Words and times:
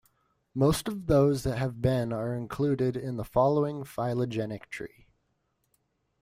Most 0.55 0.87
of 0.87 1.05
those 1.05 1.43
that 1.43 1.59
have 1.59 1.79
been 1.79 2.11
are 2.11 2.33
included 2.33 2.97
in 2.97 3.17
the 3.17 3.23
following 3.23 3.83
phylogenetic 3.83 4.67
tree. 4.71 5.05